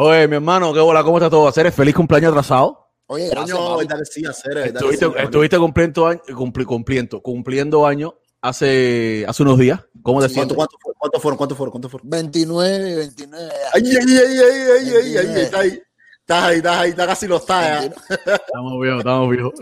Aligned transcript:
Oye, 0.00 0.28
mi 0.28 0.36
hermano, 0.36 0.72
qué 0.72 0.78
bola, 0.78 1.02
¿cómo 1.02 1.18
está 1.18 1.28
todo? 1.28 1.48
¿Hacer 1.48 1.72
feliz 1.72 1.92
cumpleaños 1.92 2.30
atrasado? 2.30 2.88
Oye, 3.06 3.28
gracias, 3.30 3.58
Coño, 3.58 3.70
papi. 3.74 3.86
verdad 3.88 3.98
que 3.98 4.04
sí, 4.04 4.24
hacer, 4.26 4.58
Estuviste, 4.58 5.06
sí, 5.06 5.12
estuviste 5.18 5.58
cumpliendo 5.58 6.06
año, 6.06 6.20
cumpli- 6.28 6.64
cumpliendo, 6.64 7.20
cumpliendo 7.20 7.84
año 7.84 8.14
hace, 8.40 9.24
hace 9.26 9.42
unos 9.42 9.58
días. 9.58 9.80
¿Cómo 10.02 10.20
te 10.20 10.26
¿Cuánto, 10.26 10.34
sientes? 10.34 10.56
cuánto, 10.56 10.76
fue- 10.80 10.92
cuánto 10.96 11.18
fueron? 11.20 11.36
¿Cuánto 11.36 11.56
fueron? 11.56 11.70
¿Cuánto 11.72 11.88
fueron? 11.88 12.10
29, 12.10 12.94
29. 12.96 13.48
ya. 13.48 13.54
Ay, 13.74 13.82
ay, 13.86 13.96
ay, 13.96 14.18
ay, 14.18 14.38
ay, 14.38 14.92
ay, 14.94 15.16
ay, 15.16 15.16
ay, 15.34 15.40
está 15.42 15.58
ahí. 15.60 15.82
Estás 16.20 16.44
ahí, 16.44 16.56
estás 16.58 16.76
ahí, 16.76 16.90
estás 16.90 17.06
casi 17.08 17.26
lo 17.26 17.36
estás 17.38 17.64
ya. 17.64 17.80
29. 17.80 18.40
Estamos 18.46 18.80
viejos, 18.80 18.98
estamos 19.00 19.30
viejos. 19.30 19.52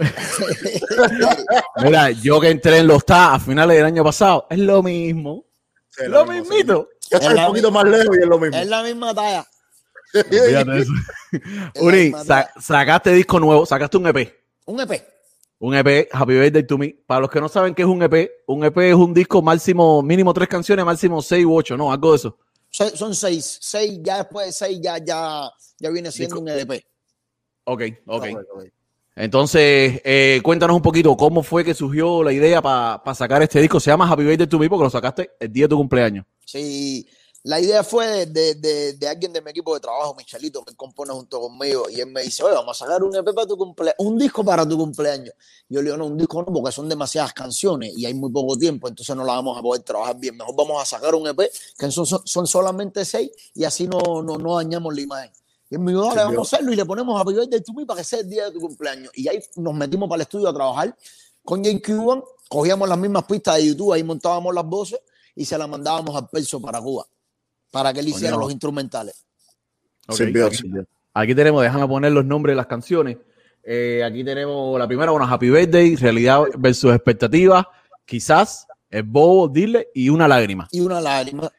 Mira, 1.82 2.10
yo 2.10 2.40
que 2.40 2.50
entré 2.50 2.78
en 2.80 2.88
los 2.88 3.06
TA 3.06 3.34
a 3.34 3.40
finales 3.40 3.76
del 3.78 3.86
año 3.86 4.04
pasado, 4.04 4.46
es 4.50 4.58
lo 4.58 4.82
mismo. 4.82 5.46
Sí, 5.88 6.02
lo 6.08 6.26
mismo, 6.26 6.44
sí. 6.44 6.50
mismito. 6.50 6.88
Yo 7.10 7.18
estoy 7.18 7.34
Es 7.34 7.40
un 7.40 7.46
poquito 7.46 7.70
más 7.70 7.84
lejos 7.84 8.16
y 8.18 8.22
es 8.22 8.26
lo 8.28 8.38
mismo. 8.38 8.56
es 8.58 8.66
la 8.66 8.82
misma 8.82 9.14
talla. 9.14 9.46
Eso. 10.20 10.92
Uri, 11.80 12.12
sa- 12.24 12.50
sacaste 12.60 13.12
disco 13.12 13.38
nuevo, 13.40 13.66
sacaste 13.66 13.96
un 13.96 14.06
EP. 14.06 14.34
Un 14.66 14.80
EP. 14.80 15.02
Un 15.58 15.74
EP, 15.74 16.08
Happy 16.12 16.34
Birthday 16.34 16.62
to 16.66 16.76
Me. 16.78 16.94
Para 17.06 17.20
los 17.22 17.30
que 17.30 17.40
no 17.40 17.48
saben 17.48 17.74
qué 17.74 17.82
es 17.82 17.88
un 17.88 18.02
EP, 18.02 18.30
un 18.46 18.64
EP 18.64 18.76
es 18.78 18.94
un 18.94 19.14
disco 19.14 19.40
máximo, 19.40 20.02
mínimo 20.02 20.34
tres 20.34 20.48
canciones, 20.48 20.84
máximo 20.84 21.22
seis 21.22 21.46
u 21.46 21.54
ocho, 21.56 21.76
¿no? 21.76 21.90
Algo 21.90 22.10
de 22.12 22.16
eso. 22.16 22.38
Son, 22.70 22.90
son 22.96 23.14
seis. 23.14 23.58
Seis, 23.60 23.98
ya 24.02 24.18
después 24.18 24.46
de 24.46 24.52
seis, 24.52 24.78
ya, 24.82 24.98
ya, 24.98 25.50
ya 25.78 25.90
viene 25.90 26.10
siendo 26.12 26.40
un 26.40 26.48
E 26.48 26.60
EDP. 26.60 26.84
Ok, 27.64 27.82
ok. 28.06 28.26
Entonces, 29.18 30.02
eh, 30.04 30.40
cuéntanos 30.42 30.76
un 30.76 30.82
poquito 30.82 31.16
cómo 31.16 31.42
fue 31.42 31.64
que 31.64 31.72
surgió 31.72 32.22
la 32.22 32.34
idea 32.34 32.60
para 32.60 33.14
sacar 33.14 33.40
este 33.42 33.60
disco. 33.62 33.80
Se 33.80 33.90
llama 33.90 34.06
Happy 34.10 34.24
Birthday 34.24 34.46
to 34.46 34.58
Me 34.58 34.68
porque 34.68 34.84
lo 34.84 34.90
sacaste 34.90 35.30
el 35.40 35.50
día 35.50 35.64
de 35.64 35.68
tu 35.70 35.76
cumpleaños. 35.78 36.26
Sí, 36.44 37.08
la 37.46 37.60
idea 37.60 37.84
fue 37.84 38.06
de, 38.06 38.26
de, 38.26 38.54
de- 38.56 38.92
de 38.94 39.08
alguien 39.08 39.32
de 39.32 39.40
mi 39.40 39.50
equipo 39.52 39.72
de 39.72 39.78
trabajo, 39.80 40.14
Michelito, 40.16 40.64
que 40.64 40.74
compone 40.74 41.12
junto 41.12 41.40
conmigo, 41.40 41.88
y 41.88 42.00
él 42.00 42.08
me 42.10 42.22
dice, 42.22 42.42
oye, 42.42 42.54
vamos 42.54 42.80
a 42.80 42.84
sacar 42.84 43.02
un 43.04 43.14
EP 43.14 43.24
para 43.32 43.46
tu 43.46 43.56
cumpleaños, 43.56 43.94
un 43.98 44.18
disco 44.18 44.44
para 44.44 44.68
tu 44.68 44.76
cumpleaños. 44.76 45.32
Yo 45.68 45.80
le 45.80 45.84
digo, 45.90 45.96
no, 45.96 46.06
un 46.06 46.18
disco 46.18 46.42
no, 46.42 46.52
porque 46.52 46.72
son 46.72 46.88
demasiadas 46.88 47.32
canciones 47.32 47.92
y 47.96 48.04
hay 48.04 48.14
muy 48.14 48.32
poco 48.32 48.56
tiempo, 48.58 48.88
entonces 48.88 49.14
no 49.14 49.24
la 49.24 49.34
vamos 49.34 49.56
a 49.56 49.62
poder 49.62 49.82
trabajar 49.82 50.16
bien. 50.18 50.36
Mejor 50.36 50.56
vamos 50.56 50.82
a 50.82 50.84
sacar 50.84 51.14
un 51.14 51.28
EP, 51.28 51.38
que 51.78 51.90
son, 51.92 52.04
son, 52.04 52.46
solamente 52.48 53.04
seis, 53.04 53.30
y 53.54 53.62
así 53.64 53.86
no, 53.86 54.00
no, 54.22 54.36
no 54.38 54.56
dañamos 54.56 54.92
la 54.94 55.00
imagen. 55.00 55.30
Y 55.70 55.74
él 55.76 55.80
me 55.80 55.92
dijo, 55.92 56.04
dale, 56.04 56.22
vamos 56.24 56.52
a 56.52 56.56
hacerlo 56.56 56.72
y 56.72 56.76
le 56.76 56.84
ponemos 56.84 57.20
Happy 57.20 57.32
Birthday 57.32 57.60
to 57.62 57.72
Me 57.74 57.86
para 57.86 57.98
que 58.00 58.04
sea 58.04 58.20
el 58.20 58.28
día 58.28 58.46
de 58.46 58.52
tu 58.52 58.60
cumpleaños. 58.60 59.10
Y 59.14 59.28
ahí 59.28 59.40
nos 59.56 59.74
metimos 59.74 60.08
para 60.08 60.16
el 60.16 60.22
estudio 60.22 60.48
a 60.48 60.52
trabajar 60.54 60.96
con 61.44 61.62
Jake 61.62 61.80
Cuban, 61.80 62.22
cogíamos 62.48 62.88
las 62.88 62.98
mismas 62.98 63.24
pistas 63.24 63.56
de 63.56 63.66
YouTube, 63.68 63.92
ahí 63.92 64.02
montábamos 64.02 64.52
las 64.52 64.64
voces 64.64 64.98
y 65.36 65.44
se 65.44 65.56
las 65.56 65.68
mandábamos 65.68 66.16
al 66.16 66.28
Perso 66.28 66.60
para 66.60 66.80
Cuba, 66.80 67.06
para 67.76 67.92
que 67.92 68.00
él 68.00 68.08
hiciera 68.08 68.38
los 68.38 68.50
instrumentales. 68.50 69.22
Aquí 71.12 71.34
tenemos, 71.34 71.62
déjame 71.62 71.86
poner 71.86 72.10
los 72.10 72.24
nombres 72.24 72.52
de 72.52 72.56
las 72.56 72.66
canciones. 72.66 73.18
Eh, 73.62 74.02
aquí 74.02 74.24
tenemos 74.24 74.78
la 74.78 74.86
primera, 74.86 75.10
bueno, 75.10 75.26
Happy 75.26 75.50
Birthday, 75.50 75.94
realidad 75.96 76.40
versus 76.56 76.94
expectativas, 76.94 77.66
quizás, 78.06 78.66
el 78.88 79.02
bobo, 79.02 79.46
dile 79.46 79.88
y 79.94 80.08
una 80.08 80.26
lágrima. 80.26 80.66
Y 80.70 80.80
una 80.80 81.02
lágrima. 81.02 81.52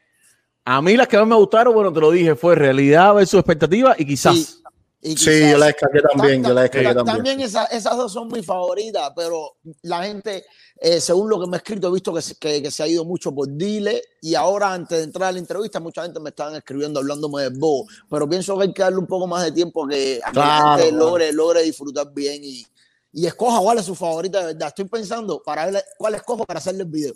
A 0.64 0.82
mí 0.82 0.96
las 0.96 1.06
que 1.06 1.18
más 1.18 1.28
me 1.28 1.36
gustaron, 1.36 1.72
bueno, 1.72 1.92
te 1.92 2.00
lo 2.00 2.10
dije, 2.10 2.34
fue 2.34 2.56
realidad 2.56 3.14
versus 3.14 3.38
expectativas 3.38 3.94
y 4.00 4.04
quizás. 4.04 4.60
Sí, 5.00 5.10
y 5.12 5.16
Sí, 5.16 5.24
quizás- 5.30 5.50
yo 5.52 5.58
la 5.58 5.66
descargué 5.66 6.00
también, 6.02 6.42
yo 6.44 6.54
la 6.54 6.62
descargué 6.62 6.94
Ta- 6.94 7.04
también. 7.04 7.40
esa- 7.40 7.66
esas 7.66 7.96
dos 7.96 8.12
son 8.12 8.26
mis 8.28 8.44
favoritas, 8.44 9.12
pero 9.14 9.56
la 9.82 10.02
gente, 10.02 10.44
eh, 10.80 11.00
según 11.00 11.30
lo 11.30 11.40
que 11.40 11.46
me 11.46 11.56
he 11.56 11.58
escrito, 11.58 11.86
he 11.88 11.92
visto 11.92 12.12
que, 12.12 12.20
se- 12.20 12.34
que, 12.36 12.60
que 12.60 12.70
se 12.72 12.82
ha 12.82 12.86
ido 12.88 13.04
mucho 13.04 13.32
por 13.32 13.46
Dile 13.48 14.02
y 14.20 14.34
ahora 14.34 14.72
antes 14.72 14.98
de 14.98 15.04
entrar 15.04 15.28
a 15.28 15.32
la 15.32 15.38
entrevista, 15.38 15.78
mucha 15.78 16.02
gente 16.02 16.18
me 16.18 16.30
estaban 16.30 16.56
escribiendo 16.56 16.98
hablándome 16.98 17.42
de 17.42 17.50
Bobo, 17.50 17.86
pero 18.10 18.28
pienso 18.28 18.56
que 18.58 18.64
hay 18.64 18.72
que 18.72 18.82
darle 18.82 18.98
un 18.98 19.06
poco 19.06 19.28
más 19.28 19.44
de 19.44 19.52
tiempo 19.52 19.86
que, 19.86 20.20
a 20.24 20.32
la 20.32 20.76
gente 20.78 20.90
logre, 20.98 21.32
logre 21.32 21.62
disfrutar 21.62 22.12
bien 22.12 22.40
y, 22.42 22.66
y 23.12 23.26
escoja 23.26 23.60
cuál 23.60 23.78
es 23.78 23.84
su 23.84 23.94
favorita 23.94 24.40
de 24.40 24.46
verdad. 24.46 24.68
Estoy 24.68 24.86
pensando 24.86 25.40
para 25.44 25.66
ver 25.70 25.84
cuál 25.96 26.16
escojo 26.16 26.44
para 26.44 26.58
hacerle 26.58 26.82
el 26.82 26.88
video. 26.88 27.14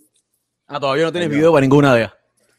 Ah, 0.69 0.78
todavía 0.78 1.04
no 1.06 1.10
tienes 1.12 1.28
video 1.31 1.50
para 1.53 1.60
ninguna 1.62 1.94
de 1.94 2.00
ellas. 2.03 2.12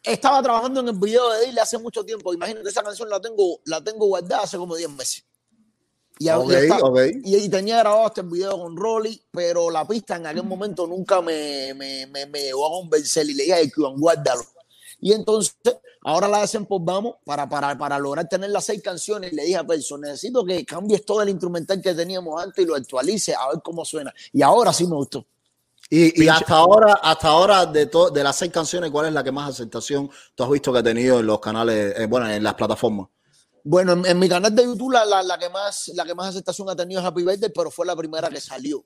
Estaba 0.03 0.41
trabajando 0.43 0.81
en 0.81 0.89
el 0.89 0.95
video 0.97 1.29
de 1.31 1.45
Dile 1.47 1.61
hace 1.61 1.77
mucho 1.77 2.03
tiempo. 2.03 2.33
Imagínate, 2.33 2.67
esa 2.69 2.83
canción 2.83 3.09
la 3.09 3.21
tengo, 3.21 3.59
la 3.65 3.81
tengo 3.81 4.05
guardada 4.07 4.43
hace 4.43 4.57
como 4.57 4.75
10 4.75 4.89
meses. 4.89 5.23
Y, 6.19 6.27
a- 6.27 6.35
y 6.35 6.37
Ok, 6.37 6.51
está- 6.51 6.77
ok. 6.79 6.99
y, 7.23 7.35
y 7.37 7.49
tenía 7.49 7.79
grabado 7.79 8.07
este 8.07 8.21
video 8.21 8.59
con 8.59 8.75
Rolly, 8.77 9.21
pero 9.31 9.69
la 9.71 9.87
pista 9.87 10.17
en 10.17 10.27
aquel 10.27 10.43
momento 10.43 10.85
nunca 10.85 11.21
me, 11.21 11.73
me, 11.73 12.05
me, 12.07 12.25
me 12.25 12.41
llegó 12.41 12.67
a 12.67 12.69
convencer 12.81 13.27
y 13.29 13.33
le 13.33 13.43
dije, 13.43 13.53
"Ay, 13.55 13.71
Cuban, 13.71 13.97
guárdalo. 13.99 14.43
Y 14.99 15.11
entonces, 15.13 15.55
ahora 16.03 16.27
la 16.27 16.41
desempolvamos 16.41 17.15
para, 17.25 17.47
para, 17.49 17.77
para 17.77 17.97
lograr 17.97 18.27
tener 18.29 18.49
las 18.51 18.65
seis 18.65 18.81
canciones. 18.81 19.33
Y 19.33 19.35
le 19.35 19.43
dije 19.43 19.57
a 19.57 19.65
Perso, 19.65 19.97
necesito 19.97 20.45
que 20.45 20.65
cambies 20.65 21.03
todo 21.05 21.21
el 21.23 21.29
instrumental 21.29 21.81
que 21.81 21.93
teníamos 21.93 22.41
antes 22.41 22.63
y 22.63 22.67
lo 22.67 22.75
actualices 22.75 23.35
a 23.35 23.49
ver 23.49 23.61
cómo 23.63 23.83
suena. 23.83 24.13
Y 24.31 24.41
ahora 24.41 24.71
sí 24.71 24.85
me 24.85 24.95
gustó. 24.95 25.25
Y, 25.95 26.23
y 26.23 26.27
hasta 26.27 26.55
ahora, 26.55 26.93
hasta 27.03 27.27
ahora 27.27 27.65
de, 27.67 27.85
to- 27.85 28.09
de 28.09 28.23
las 28.23 28.35
seis 28.35 28.51
canciones, 28.51 28.89
¿cuál 28.89 29.05
es 29.05 29.13
la 29.13 29.23
que 29.23 29.31
más 29.31 29.49
aceptación 29.51 30.09
tú 30.33 30.43
has 30.43 30.49
visto 30.49 30.73
que 30.73 30.79
ha 30.79 30.83
tenido 30.83 31.19
en 31.19 31.27
los 31.27 31.39
canales, 31.39 31.93
eh, 31.99 32.07
bueno, 32.07 32.27
en 32.27 32.41
las 32.41 32.55
plataformas? 32.55 33.09
Bueno, 33.63 33.93
en, 33.93 34.05
en 34.07 34.17
mi 34.17 34.27
canal 34.27 34.55
de 34.55 34.63
YouTube 34.63 34.91
la, 34.91 35.05
la, 35.05 35.21
la 35.21 35.37
que 35.37 35.49
más, 35.49 35.89
la 35.93 36.03
que 36.03 36.15
más 36.15 36.29
aceptación 36.29 36.67
ha 36.67 36.75
tenido 36.75 36.99
es 36.99 37.05
Happy 37.05 37.23
Birthday, 37.23 37.51
pero 37.53 37.69
fue 37.69 37.85
la 37.85 37.95
primera 37.95 38.27
que 38.29 38.41
salió. 38.41 38.79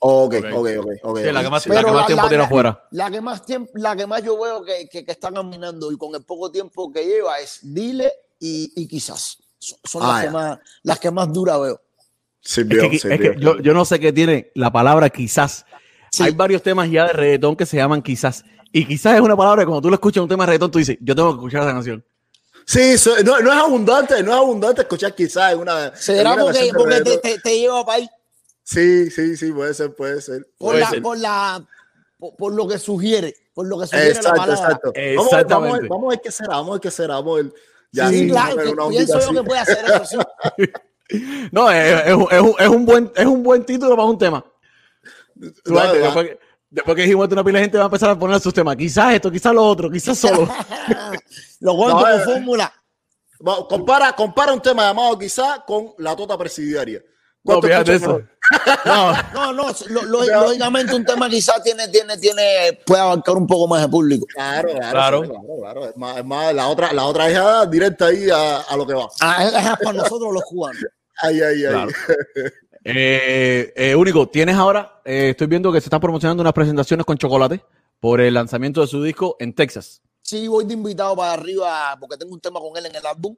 Ok, 0.00 0.34
Ok. 0.34 0.44
ok, 0.52 0.68
ok, 0.80 0.86
ok. 1.04 1.18
Sí, 1.20 1.32
la 1.32 1.42
que 1.42 1.48
más, 1.50 1.64
Pero 1.64 1.74
la 1.74 1.82
que 1.86 1.90
más 1.92 2.00
la- 2.02 2.06
tiempo 2.06 2.22
la- 2.24 2.28
tiene 2.28 2.44
afuera. 2.44 2.88
La 2.90 3.10
que 3.10 3.20
más 3.22 3.46
tiempo, 3.46 3.72
la 3.76 3.96
que 3.96 4.06
más 4.06 4.22
yo 4.22 4.38
veo 4.38 4.62
que, 4.62 4.86
que, 4.90 5.02
que 5.06 5.12
está 5.12 5.32
caminando 5.32 5.90
y 5.90 5.96
con 5.96 6.14
el 6.14 6.22
poco 6.24 6.50
tiempo 6.52 6.92
que 6.92 7.06
lleva 7.06 7.40
es 7.40 7.60
Dile 7.62 8.12
y, 8.38 8.70
y 8.76 8.86
quizás. 8.86 9.38
Son, 9.58 9.78
son 9.84 10.02
Ah, 10.04 10.08
las, 10.12 10.24
que 10.24 10.30
más, 10.30 10.58
las 10.82 11.00
que 11.00 11.10
más 11.10 11.32
dura 11.32 11.56
veo. 11.56 11.80
Es 12.42 12.54
que, 12.54 12.86
es 12.96 13.00
sirvió. 13.00 13.32
que 13.34 13.34
yo, 13.40 13.58
yo 13.60 13.72
no 13.72 13.84
sé 13.86 13.98
qué 13.98 14.12
tiene 14.12 14.50
la 14.54 14.70
palabra 14.70 15.08
quizás. 15.08 15.64
Sí. 16.10 16.22
Hay 16.24 16.32
varios 16.32 16.62
temas 16.62 16.90
ya 16.90 17.06
de 17.06 17.12
reggaetón 17.12 17.56
que 17.56 17.66
se 17.66 17.76
llaman 17.76 18.02
quizás. 18.02 18.44
Y 18.72 18.84
quizás 18.84 19.14
es 19.16 19.20
una 19.20 19.36
palabra 19.36 19.62
que 19.62 19.66
cuando 19.66 19.82
tú 19.82 19.88
lo 19.88 19.94
escuchas 19.94 20.18
en 20.18 20.22
un 20.24 20.28
tema 20.28 20.44
de 20.44 20.48
reggaetón, 20.48 20.70
tú 20.70 20.78
dices, 20.78 20.96
yo 21.00 21.14
tengo 21.14 21.30
que 21.30 21.36
escuchar 21.36 21.62
esa 21.62 21.72
canción. 21.72 22.04
Sí, 22.66 22.98
so- 22.98 23.20
no, 23.24 23.40
no 23.40 23.52
es 23.52 23.58
abundante, 23.58 24.22
no 24.22 24.30
es 24.32 24.36
abundante 24.36 24.82
escuchar 24.82 25.14
quizás 25.14 25.52
en 25.52 25.58
una. 25.60 25.94
¿Será 25.96 26.34
en 26.34 26.40
una 26.40 26.44
porque, 26.52 26.70
porque 26.76 27.00
te, 27.00 27.18
te, 27.18 27.38
te 27.40 27.58
lleva 27.58 27.84
para 27.84 27.98
ahí? 27.98 28.08
Sí, 28.62 29.10
sí, 29.10 29.36
sí, 29.36 29.50
puede 29.52 29.74
ser, 29.74 29.94
puede 29.94 30.20
ser. 30.20 30.46
Por, 30.58 30.70
Puede 30.70 30.80
la, 30.80 30.90
ser. 30.90 31.02
por, 31.02 31.18
la, 31.18 31.66
por, 32.18 32.36
por 32.36 32.54
lo 32.54 32.68
que 32.68 32.78
sugiere. 32.78 33.34
Por 33.54 33.66
lo 33.66 33.78
que 33.80 33.86
sugiere 33.86 34.06
la 34.06 34.10
Exacto, 34.12 34.36
palabra. 34.40 34.54
exacto. 34.54 34.92
Vamos, 35.16 35.32
a 35.32 35.36
ver- 35.38 35.46
vamos, 35.46 35.72
ver- 35.80 35.88
vamos 35.88 36.04
a 36.06 36.08
ver 36.10 36.20
qué 36.22 36.30
será, 36.30 36.48
vamos 36.56 36.68
a 36.68 36.72
ver 36.74 36.80
qué 36.80 36.90
será. 36.90 37.14
Vamos 37.16 37.32
a 37.40 37.42
ver. 37.42 37.52
Ya, 37.92 38.08
sí, 38.08 38.18
sí, 38.20 38.28
claro, 38.30 38.54
una- 38.54 38.62
que 38.62 38.68
una 38.70 38.88
pienso 38.88 39.20
yo 39.20 39.32
que 39.42 39.48
puede 39.48 39.60
hacer 39.60 39.84
eso. 40.02 40.04
sí. 40.56 40.64
No, 41.50 41.68
es, 41.72 42.06
es 42.06 42.14
un- 42.14 42.28
es 42.30 42.40
un, 42.40 42.54
es 42.56 42.68
un 42.68 42.86
buen, 42.86 43.10
es 43.16 43.26
un 43.26 43.42
buen 43.42 43.64
título 43.64 43.96
para 43.96 44.04
un 44.06 44.16
tema. 44.18 44.44
Tú 45.64 45.72
No, 45.72 45.76
va. 45.76 45.92
después, 45.92 46.26
que- 46.28 46.38
después 46.70 46.96
que 46.96 47.02
dijimos 47.02 47.28
una 47.30 47.42
pila 47.44 47.58
de 47.58 47.64
gente 47.64 47.78
va 47.78 47.84
a 47.84 47.86
empezar 47.86 48.10
a 48.10 48.18
poner 48.18 48.40
sus 48.40 48.54
temas. 48.54 48.76
Quizás 48.76 49.14
esto, 49.14 49.30
quizás 49.30 49.54
lo 49.54 49.64
otro, 49.64 49.90
quizás 49.90 50.18
solo. 50.18 50.48
lo 51.60 51.74
juegan 51.74 51.96
No, 51.96 52.02
como 52.02 52.08
eh, 52.08 52.20
fórmula. 52.20 52.72
Compara, 53.68 54.12
compara 54.14 54.52
un 54.52 54.60
tema 54.60 54.82
llamado 54.82 55.18
quizás 55.18 55.60
con 55.66 55.94
la 55.98 56.14
tota 56.14 56.36
presidiaria. 56.36 57.00
No, 57.42 57.54
¿Cuánto 57.54 57.68
fíjate 57.68 57.94
eso. 57.94 58.20
No, 58.84 59.12
No, 59.32 59.52
no, 59.54 59.74
lo- 59.88 60.02
lo- 60.02 60.24
lógicamente 60.42 60.94
un 60.94 61.04
tema 61.06 61.26
quizás 61.30 61.62
tiene, 61.62 61.88
tiene, 61.88 62.18
tiene, 62.18 62.78
puede 62.84 63.00
abarcar 63.00 63.36
un 63.36 63.46
poco 63.46 63.66
más 63.66 63.80
de 63.80 63.88
público. 63.88 64.26
Claro, 64.34 64.68
claro, 64.74 64.90
Claro. 64.90 65.20
claro, 65.22 65.56
claro. 65.60 65.86
Es 65.88 65.96
más, 65.96 66.16
es 66.18 66.24
más, 66.24 66.54
la 66.54 66.68
otra, 66.68 66.92
la 66.92 67.04
otra 67.06 67.28
es 67.30 67.70
directa 67.70 68.06
ahí 68.06 68.28
a, 68.28 68.58
a 68.60 68.76
lo 68.76 68.86
que 68.86 68.92
va. 68.94 69.08
Ah, 69.20 69.44
es, 69.44 69.54
es 69.54 69.76
para 69.84 69.92
nosotros 69.94 70.34
los 70.34 70.42
cubanos. 70.44 70.84
Ay, 71.22 71.40
ay, 71.40 71.64
ay. 71.64 71.72
Claro. 71.72 71.90
Eh, 72.84 73.72
eh, 73.76 73.94
único, 73.94 74.28
tienes 74.28 74.56
ahora, 74.56 75.00
eh, 75.04 75.30
estoy 75.30 75.46
viendo 75.46 75.70
que 75.72 75.80
se 75.80 75.86
están 75.86 76.00
promocionando 76.00 76.40
unas 76.40 76.52
presentaciones 76.54 77.04
con 77.04 77.18
chocolate 77.18 77.62
por 78.00 78.20
el 78.20 78.32
lanzamiento 78.34 78.80
de 78.80 78.86
su 78.86 79.02
disco 79.02 79.36
en 79.38 79.52
Texas. 79.54 80.00
Sí, 80.22 80.48
voy 80.48 80.64
de 80.64 80.74
invitado 80.74 81.14
para 81.16 81.32
arriba 81.34 81.96
porque 82.00 82.16
tengo 82.16 82.32
un 82.32 82.40
tema 82.40 82.58
con 82.60 82.76
él 82.76 82.86
en 82.86 82.96
el 82.96 83.04
álbum. 83.04 83.36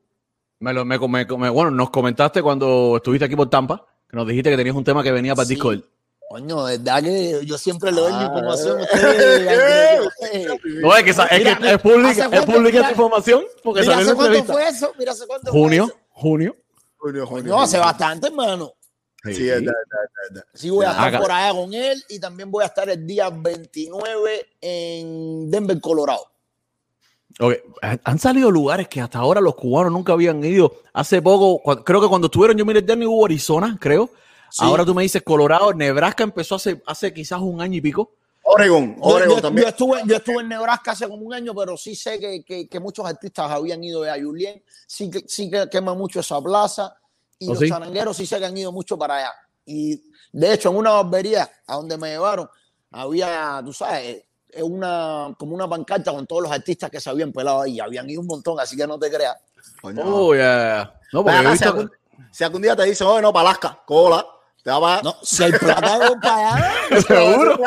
Me 0.61 0.73
lo, 0.73 0.85
me, 0.85 0.97
me- 0.99 1.25
me- 1.25 1.49
bueno, 1.51 1.71
nos 1.73 1.91
comentaste 1.91 2.41
cuando 2.43 2.97
estuviste 2.97 3.25
aquí 3.25 3.35
por 3.35 3.51
Tampa, 3.51 3.85
que 4.09 4.17
nos 4.17 4.27
dijiste 4.29 4.51
que 4.51 4.57
tenías 4.57 4.77
un 4.77 4.85
tema 4.85 5.03
que 5.03 5.11
venía 5.11 5.35
para 5.35 5.43
el 5.43 5.49
Sí. 5.49 5.55
disco 5.55 5.73
él. 5.73 5.85
Coño, 6.29 6.65
de 6.65 6.79
verdad 6.79 7.03
que 7.03 7.41
yo 7.45 7.59
siempre 7.59 7.91
le 7.91 8.01
doy 8.01 8.13
mi 8.13 8.19
Ah, 8.21 8.25
información 8.27 8.79
a 8.79 8.83
ustedes. 8.85 9.49
eh, 10.33 10.49
No, 10.81 10.97
es 10.97 11.03
que, 11.03 11.11
esa- 11.11 11.27
es, 11.27 11.39
Mira, 11.41 11.59
que 11.59 11.73
es 11.73 11.79
pública, 11.81 12.11
¿hace 12.11 12.21
es 12.23 12.29
cuánto- 12.29 12.47
pública 12.47 12.69
mira- 12.71 12.81
esta 12.83 12.91
información 12.93 13.45
porque 13.65 13.81
Mira, 13.81 13.95
salió 13.95 14.07
en 14.13 14.17
¿hace 14.21 14.29
cuánto 14.31 14.53
fue 14.53 14.69
eso? 14.69 14.93
Mira, 14.99 15.13
¿hace 15.13 15.27
cuánto 15.27 15.51
fue 15.51 15.61
Junio, 15.61 15.85
eso? 15.85 15.95
junio. 16.11 16.57
Junio, 16.97 17.27
junio, 17.27 17.45
No, 17.53 17.61
hace 17.63 17.77
junio. 17.79 17.87
bastante, 17.93 18.27
hermano. 18.29 18.73
Sí, 19.25 19.45
verdad. 19.47 19.73
Sí, 20.53 20.71
voy 20.71 20.85
a 20.85 20.91
estar 20.91 21.21
por 21.21 21.31
allá 21.31 21.53
con 21.57 21.73
él 21.75 22.03
y 22.09 22.19
también 22.19 22.51
voy 22.51 22.65
a 22.65 22.67
estar 22.67 22.89
el 22.89 23.07
día 23.07 23.31
29 23.31 24.47
en 24.61 25.51
Denver, 25.51 25.81
Colorado. 25.81 26.27
Ok, 27.41 27.55
Han 28.05 28.19
salido 28.19 28.51
lugares 28.51 28.89
que 28.89 29.01
hasta 29.01 29.19
ahora 29.19 29.41
los 29.41 29.55
cubanos 29.55 29.93
nunca 29.93 30.13
habían 30.13 30.43
ido. 30.45 30.73
Hace 30.93 31.23
poco, 31.23 31.63
creo 31.83 32.01
que 32.01 32.09
cuando 32.09 32.27
estuvieron 32.27 32.57
yo 32.57 32.65
miré 32.67 32.83
Denny 32.83 33.07
hubo 33.07 33.25
Arizona, 33.25 33.77
creo. 33.81 34.11
Ahora 34.59 34.85
tú 34.85 34.95
me 34.95 35.03
dices 35.03 35.23
Colorado, 35.23 35.73
Nebraska 35.73 36.25
empezó 36.25 36.57
hace, 36.57 36.83
hace 36.87 37.15
quizás 37.15 37.41
un 37.41 37.61
año 37.61 37.79
y 37.79 37.81
pico. 37.81 38.13
Oregon, 38.45 38.97
Oregon 39.01 39.37
yo- 39.37 39.43
también. 39.43 39.63
yo 39.65 39.69
estuve, 39.71 40.01
yo 40.05 40.17
estuve 40.17 40.41
en 40.43 40.49
Nebraska 40.49 40.91
hace 40.91 41.09
como 41.09 41.25
un 41.25 41.33
año, 41.33 41.55
pero 41.55 41.77
sí 41.77 41.95
sé 41.95 42.19
que, 42.19 42.45
que- 42.45 42.69
que 42.69 42.81
muchos 42.81 43.07
artistas 43.07 43.51
habían 43.51 43.83
ido 43.83 44.03
a 44.05 44.17
Julien, 44.21 44.63
sí 44.87 45.11
sí 45.27 45.49
que 45.49 45.69
quema 45.71 45.95
mucho 45.95 46.21
esa 46.21 46.43
plaza, 46.43 46.95
y 47.43 47.49
¿Oh, 47.49 47.51
los 47.51 47.59
sí? 47.59 47.69
charangueros 47.69 48.17
sí 48.17 48.25
sé 48.25 48.39
que 48.39 48.47
han 48.47 48.57
ido 48.57 48.71
mucho 48.71 48.97
para 48.97 49.17
allá. 49.17 49.33
Y 49.67 50.01
de 50.33 50.55
hecho, 50.55 50.71
en 50.71 50.77
una 50.77 50.93
barbería 50.93 51.51
a 51.67 51.75
donde 51.75 51.97
me 51.99 52.11
llevaron, 52.11 52.49
había, 52.91 53.61
tú 53.65 53.73
sabes, 53.73 54.25
una, 54.63 55.35
como 55.39 55.55
una 55.55 55.69
pancarta 55.69 56.13
con 56.13 56.27
todos 56.27 56.43
los 56.43 56.53
artistas 56.53 56.91
que 56.91 57.01
se 57.01 57.11
habían 57.11 57.33
pelado 57.33 57.63
ahí, 57.63 57.81
habían 57.81 58.09
ido 58.09 58.21
un 58.21 58.27
montón, 58.27 58.61
así 58.61 58.77
que 58.77 58.87
no 58.87 58.99
te 58.99 59.11
creas. 59.11 59.37
Oh, 59.83 60.35
yeah. 60.35 60.93
No, 61.13 61.25
porque 61.25 61.37
he 61.37 61.41
acá, 61.41 61.49
si, 61.49 61.53
visto 61.53 61.69
algún, 61.69 61.91
si 62.31 62.45
algún 62.45 62.63
día 62.63 62.77
te 62.77 62.85
dicen, 62.85 63.07
oye, 63.07 63.23
no, 63.23 63.33
para 63.33 63.49
Alaska, 63.49 63.83
cola, 63.85 64.25
allá. 64.65 65.01
No, 65.03 65.17
si 65.23 65.43
hay 65.43 65.53
plata 65.53 65.95
allá, 66.23 66.73
Seguro. 67.07 67.59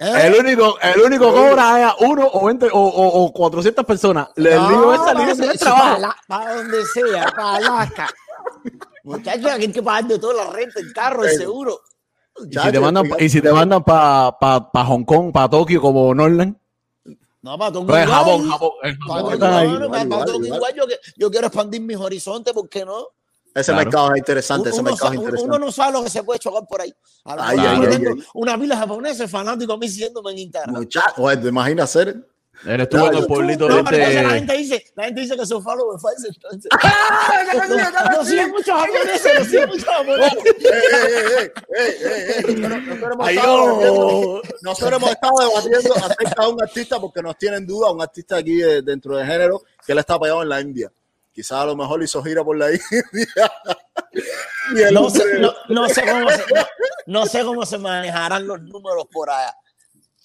¿eh? 0.00 0.26
El 0.26 0.34
único, 0.34 0.78
el 0.80 1.00
único 1.02 1.32
cobra 1.32 1.88
es 1.88 1.94
uno 2.00 2.26
o, 2.32 2.46
20 2.46 2.68
o, 2.72 2.78
o, 2.78 3.24
o 3.24 3.32
400 3.32 3.84
personas. 3.84 4.28
Le 4.36 4.54
No, 4.54 4.68
digo 4.68 4.92
línea 4.92 5.34
donde- 5.34 5.48
de 5.48 5.58
trabajo. 5.58 5.84
Para, 5.84 5.98
la- 5.98 6.16
para 6.26 6.54
donde 6.56 6.84
sea, 6.86 7.26
para 7.36 7.54
Alaska. 7.56 8.08
Muchachos, 9.04 9.50
aquí 9.50 9.64
hay 9.66 9.72
que 9.72 9.82
pagar 9.82 10.04
de 10.06 10.18
toda 10.18 10.44
la 10.44 10.50
renta, 10.52 10.80
el 10.80 10.92
carro, 10.92 11.24
el 11.24 11.36
seguro. 11.36 11.80
Y 12.50 12.58
si 12.58 12.70
te 12.72 12.80
mandan, 12.80 13.06
y 13.18 13.28
si 13.28 13.40
te 13.40 13.52
mandan 13.52 13.82
para 13.84 14.36
pa, 14.38 14.70
pa 14.72 14.84
Hong 14.84 15.04
Kong, 15.04 15.32
para 15.32 15.48
Tokio, 15.48 15.80
como 15.80 16.14
Norland, 16.14 16.54
No, 17.40 17.56
para 17.58 17.72
todo 17.72 17.86
pues. 17.86 18.06
Japón, 18.06 18.48
Japón, 18.50 18.72
yo 21.16 21.30
quiero 21.30 21.46
expandir 21.46 21.80
mis 21.80 21.96
horizontes, 21.96 22.52
¿por 22.52 22.68
qué 22.68 22.84
no? 22.84 23.06
Ese 23.56 23.72
Claro. 23.72 23.84
mercado 23.86 24.12
es 24.12 24.18
interesante, 24.18 24.68
ese 24.68 24.80
Uno, 24.80 24.90
mercado 24.90 25.58
no 25.58 25.72
sabe 25.72 25.92
lo 25.94 26.04
que 26.04 26.10
se 26.10 26.22
puede 26.22 26.38
chocar 26.38 26.62
por 26.68 26.80
ahí. 26.82 26.94
Ay, 27.24 27.56
ay, 27.58 27.86
ay, 27.90 28.04
una 28.34 28.58
pila 28.58 28.76
japonesa 28.76 29.26
fanático 29.26 29.72
a 29.72 29.78
mí 29.78 29.88
siguiéndome 29.88 30.32
en 30.32 30.38
Instagram. 30.38 30.74
Muchacho, 30.76 31.22
oye, 31.22 31.38
¿te 31.38 31.48
imaginas? 31.48 31.96
Él 31.96 32.80
estuvo 32.80 33.06
en 33.08 33.14
el 33.18 33.26
pueblito 33.26 33.68
No, 33.68 33.76
de 33.76 33.84
pero 33.84 33.96
entonces 33.96 34.14
la 34.14 34.20
este. 34.28 34.38
gente 34.38 34.56
dice, 34.56 34.84
la 34.94 35.04
gente 35.04 35.20
dice 35.22 35.36
que 35.36 35.46
su 35.46 35.60
follow 35.62 35.94
es 35.96 36.02
falso, 36.02 36.26
entonces. 36.28 36.70
No, 37.68 38.10
no 38.18 38.24
siguen 38.24 38.50
muchos 38.50 38.74
japoneses, 38.80 39.32
no 39.38 39.44
siguen 39.44 39.68
muchos 39.68 39.84
japoneses. 39.84 41.52
Nosotros- 44.62 44.92
hemos 45.00 45.10
estado 45.10 45.32
debatiendo- 45.40 45.94
acerca 45.96 46.42
de 46.44 46.48
un 46.48 46.62
artista 46.62 47.00
porque 47.00 47.22
nos 47.22 47.36
tienen 47.36 47.66
duda, 47.66 47.90
un 47.90 48.00
artista 48.02 48.36
aquí 48.36 48.56
dentro 48.82 49.16
del 49.16 49.26
género 49.26 49.62
que 49.84 49.92
él 49.92 49.98
está 49.98 50.18
pegado 50.18 50.42
en 50.42 50.48
la 50.48 50.60
India. 50.60 50.90
Quizás 51.36 51.52
a 51.60 51.66
lo 51.66 51.76
mejor 51.76 52.02
hizo 52.02 52.22
gira 52.24 52.42
por 52.42 52.56
la 52.56 52.70
India. 52.72 53.52
El 54.74 54.94
No 54.94 55.10
sé, 55.10 55.22
hombre- 55.22 55.40
no, 55.40 55.52
no 55.68 55.88
sé 55.90 56.02
cómo 56.10 56.30
se, 56.30 56.38
no, 56.38 56.62
no 57.06 57.26
sé 57.26 57.44
cómo 57.44 57.66
se 57.66 57.76
manejarán 57.78 58.46
los 58.46 58.62
números 58.62 59.04
por 59.12 59.28
allá. 59.28 59.54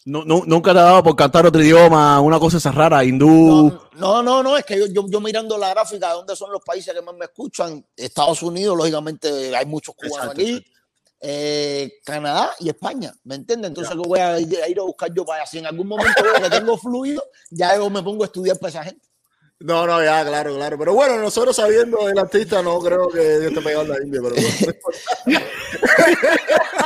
Nu- 0.06 0.24
nu- 0.24 0.44
nunca 0.48 0.72
te 0.74 0.80
ha 0.80 0.84
dado 0.84 1.04
por 1.04 1.16
cantar 1.18 1.46
otro 1.46 1.62
idioma, 1.62 2.20
una 2.22 2.40
cosa 2.40 2.58
esa 2.58 2.72
rara, 2.72 3.04
hindú. 3.04 3.78
No, 3.98 4.24
no, 4.24 4.42
no, 4.42 4.56
es 4.58 4.64
que 4.66 4.80
yo, 4.80 4.86
yo, 4.88 5.06
yo 5.10 5.20
mirando 5.20 5.58
la 5.58 5.70
gráfica 5.72 6.08
de 6.08 6.14
dónde 6.14 6.36
son 6.38 6.50
los 6.50 6.62
países 6.64 6.94
que 6.94 7.02
más 7.02 7.14
me 7.14 7.26
escuchan, 7.26 7.86
Estados 7.98 8.42
Unidos, 8.42 8.78
lógicamente 8.78 9.54
hay 9.54 9.66
muchos 9.66 9.94
cubanos 9.94 10.18
Exacto, 10.38 10.42
aquí, 10.42 10.66
eh, 11.20 11.92
Canadá 12.06 12.52
y 12.60 12.70
España, 12.70 13.14
¿me 13.26 13.36
entiendes? 13.36 13.68
Entonces 13.68 13.94
que 13.94 14.08
voy 14.08 14.18
a 14.20 14.40
ir, 14.40 14.58
a 14.64 14.68
ir 14.70 14.80
a 14.80 14.84
buscar 14.84 15.14
yo 15.14 15.24
para 15.26 15.42
allá. 15.44 15.52
Si 15.52 15.60
en 15.60 15.68
algún 15.68 15.88
momento 15.88 16.24
veo 16.24 16.34
que 16.42 16.50
tengo 16.50 16.78
fluido, 16.78 17.22
ya 17.52 17.76
yo 17.76 17.88
me 17.92 18.02
pongo 18.02 18.24
a 18.24 18.28
estudiar 18.28 18.58
para 18.58 18.70
esa 18.70 18.84
gente. 18.86 19.08
No, 19.64 19.86
no, 19.86 20.04
ya, 20.04 20.26
claro, 20.26 20.56
claro. 20.56 20.78
Pero 20.78 20.94
bueno, 20.94 21.18
nosotros 21.18 21.56
sabiendo 21.56 22.06
del 22.08 22.18
artista, 22.18 22.62
no 22.64 22.80
creo 22.80 23.08
que 23.10 23.46
esté 23.48 23.62
pegado 23.62 23.84
en 23.84 23.90
la 23.90 24.04
India. 24.04 24.22
Pero. 24.24 24.36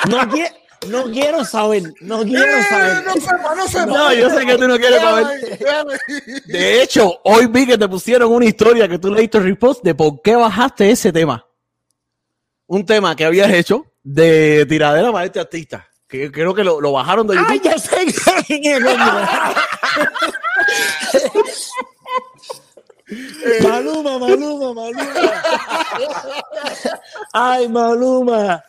No, 0.10 0.20
qui- 0.30 0.52
no 0.88 1.06
quiero 1.12 1.44
saber, 1.46 1.82
no 2.02 2.22
quiero 2.24 2.62
saber. 2.70 3.04
no 3.06 3.14
sepa, 3.14 3.56
no 3.56 3.68
sepa. 3.68 3.86
No, 3.88 4.14
yo 4.14 4.30
sé 4.30 4.46
que 4.46 4.56
tú 4.58 4.68
no 4.68 4.78
quieres 4.78 5.02
saber. 5.02 5.28
De 6.46 6.84
hecho, 6.84 7.22
hoy 7.24 7.48
vi 7.48 7.66
que 7.66 7.78
te 7.78 7.88
pusieron 7.88 8.32
una 8.32 8.46
historia 8.46 8.88
que 8.88 9.00
tú 9.00 9.12
leíste 9.12 9.40
el 9.40 9.46
repost 9.46 9.84
de 9.84 9.96
por 9.96 10.22
qué 10.22 10.36
bajaste 10.36 10.92
ese 10.92 11.12
tema. 11.12 11.48
Un 12.68 12.86
tema 12.86 13.16
que 13.16 13.26
habías 13.26 13.52
hecho 13.52 13.86
de 14.04 14.66
tiradera 14.68 15.12
para 15.12 15.26
este 15.26 15.40
artista. 15.40 15.88
Que 16.08 16.32
creo 16.32 16.54
que 16.54 16.64
lo, 16.64 16.80
lo 16.80 16.92
bajaron 16.92 17.26
de 17.26 17.34
YouTube. 17.36 17.52
Ay, 17.52 17.62
ya 17.64 17.80
sé 17.80 18.06
coño. 18.24 18.78
Maluma, 23.62 24.18
Maluma, 24.20 24.74
Maluma. 24.74 25.32
Ay, 27.34 27.68
Maluma. 27.70 28.64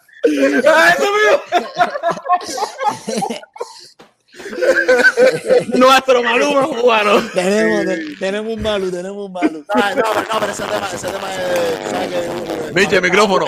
Nuestro 5.75 6.23
Maluma 6.23 6.67
cubano. 6.69 7.23
Tenemos, 7.33 7.85
te- 7.85 8.17
tenemos 8.19 8.55
un 8.57 8.63
Malu, 8.63 8.91
tenemos 8.91 9.27
un 9.27 9.33
Malu. 9.33 9.65
Ay, 9.75 9.95
no, 9.97 10.03
no, 10.03 10.41
pero 10.41 10.53
ese 10.53 10.63
tema, 10.65 10.89
ese 10.93 11.09
tema 11.09 11.29
es. 11.35 12.75
Viste, 12.75 13.01
micrófono. 13.01 13.47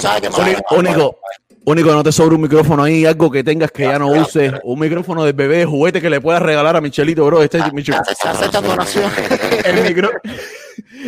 ¿Sabes 0.00 0.22
qué? 0.22 0.74
Único, 0.74 1.18
único, 1.68 1.92
no 1.92 2.02
te 2.02 2.12
sobra 2.12 2.34
un 2.34 2.42
micrófono 2.42 2.82
ahí, 2.82 3.04
algo 3.04 3.30
que 3.30 3.44
tengas 3.44 3.70
que 3.70 3.82
ya 3.84 3.98
no 3.98 4.08
uses. 4.08 4.52
Un 4.64 4.78
micrófono 4.78 5.24
de 5.24 5.32
bebé, 5.32 5.64
juguete 5.64 6.00
que 6.00 6.10
le 6.10 6.20
puedas 6.20 6.42
regalar 6.42 6.76
a 6.76 6.80
Michelito, 6.80 7.24
bro. 7.26 7.42
Este 7.42 7.58
es 7.58 7.72
Michel- 7.72 8.00
donaciones. 8.62 9.12
el, 9.64 9.82
micro, 9.84 10.10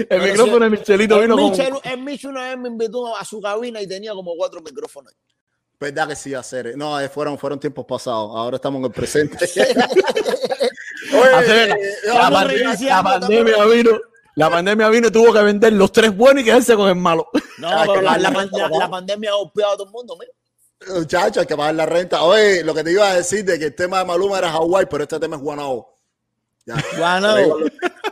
el 0.09 0.23
micrófono 0.23 0.65
de 0.65 0.71
Michelito 0.71 1.21
vino 1.21 1.37
con. 1.37 1.51
Michel, 1.51 1.75
el 1.85 2.03
Micho 2.03 2.29
una 2.29 2.49
vez 2.49 2.59
me 2.59 2.69
invitó 2.69 3.17
a 3.17 3.25
su 3.25 3.41
cabina 3.41 3.81
y 3.81 3.87
tenía 3.89 4.13
como 4.13 4.35
cuatro 4.37 4.61
micrófonos. 4.61 5.13
Verdad 5.79 6.09
que 6.09 6.17
sí, 6.17 6.35
hacer. 6.35 6.77
No, 6.77 7.01
eh, 7.01 7.09
fueron, 7.09 7.39
fueron 7.39 7.59
tiempos 7.59 7.87
pasados. 7.87 8.31
Ahora 8.37 8.57
estamos 8.57 8.81
en 8.81 8.85
el 8.85 8.93
presente. 8.93 9.45
Hacer 9.45 9.75
la, 11.69 11.75
eh, 11.75 12.77
la 12.85 13.03
pandemia 13.03 13.65
vino. 13.65 13.91
La 14.37 14.49
pandemia 14.51 14.89
vino 14.91 15.09
y 15.09 15.11
tuvo 15.11 15.33
que 15.33 15.43
vender 15.43 15.73
los 15.73 15.91
tres 15.91 16.17
buenos 16.17 16.43
y 16.43 16.45
quedarse 16.45 16.77
con 16.77 16.89
el 16.89 16.97
malo. 16.97 17.29
No, 17.59 17.69
pero 17.87 18.03
la 18.03 18.89
pandemia 18.91 19.31
ha 19.31 19.35
golpeado 19.35 19.73
a 19.73 19.77
todo 19.77 19.87
el 19.87 19.93
mundo. 19.93 20.17
mira. 20.19 20.33
Muchachos, 20.89 21.39
hay 21.43 21.47
que 21.47 21.57
pagar 21.57 21.75
la 21.75 21.87
renta. 21.87 22.23
Oye, 22.23 22.65
lo 22.65 22.75
que 22.75 22.83
te 22.83 22.93
iba 22.93 23.11
a 23.11 23.17
decir 23.17 23.45
de 23.45 23.59
que 23.59 23.67
el 23.67 23.75
tema 23.75 23.99
de 23.99 24.05
Maluma 24.07 24.39
era 24.39 24.51
Hawái, 24.51 24.87
pero 24.91 25.03
este 25.05 25.19
tema 25.21 25.37
es 25.37 25.43
Guanao. 25.43 25.95
Ya. 26.65 26.75
Guanao. 26.97 27.59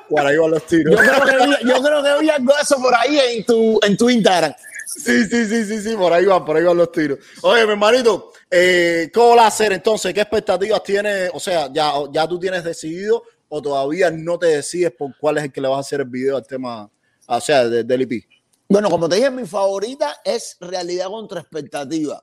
Por 0.09 0.27
ahí 0.27 0.37
van 0.37 0.51
los- 0.51 0.67
tiros. 0.67 0.95
Yo 0.95 0.99
creo 1.03 1.25
que 1.25 1.47
vi, 1.47 1.69
yo 1.71 1.83
creo 1.83 2.03
que 2.03 2.21
vi 2.21 2.31
algo 2.31 2.53
de 2.55 2.61
eso 2.63 2.77
por 2.81 2.95
ahí 2.95 3.19
en 3.19 3.45
tu, 3.45 3.79
en 3.83 3.97
tu 3.97 4.11
Instagram. 4.11 4.55
Sí, 4.87 5.25
sí, 5.27 5.47
sí, 5.47 5.65
sí, 5.65 5.83
sí, 5.83 5.97
por 5.97 6.13
ahí 6.13 6.25
van, 6.25 6.45
por 6.45 6.57
ahí 6.57 6.65
van 6.65 6.77
los 6.77 6.91
tiros. 6.93 7.19
Oye, 7.43 7.65
mi 7.67 7.73
hermanito, 7.73 8.33
eh, 8.51 9.11
¿cómo 9.13 9.37
vas 9.37 9.45
a 9.45 9.49
hacer 9.49 9.73
entonces? 9.73 10.13
¿Qué 10.15 10.21
expectativas 10.23 10.83
tienes? 10.83 11.31
O 11.35 11.41
sea, 11.41 11.71
ya, 11.73 11.93
ya 12.11 12.27
tú 12.27 12.39
tienes 12.39 12.65
decidido 12.65 13.23
o 13.49 13.61
todavía 13.63 14.11
no 14.11 14.39
te 14.39 14.47
decides 14.47 14.93
por 14.93 15.17
cuál 15.19 15.39
es 15.39 15.45
el 15.45 15.53
que 15.53 15.61
le 15.61 15.69
vas 15.69 15.77
a 15.79 15.81
hacer 15.81 16.01
el 16.01 16.09
video 16.09 16.37
al 16.37 16.47
tema, 16.47 16.91
o 17.27 17.41
sea, 17.41 17.67
de- 17.69 17.85
del 17.85 18.03
IP. 18.03 18.25
Bueno, 18.69 18.91
como 18.91 19.09
te 19.09 19.17
dije, 19.17 19.31
mi 19.31 19.47
favorita 19.47 20.21
es 20.25 20.57
realidad 20.61 21.07
contra 21.09 21.41
expectativa. 21.41 22.23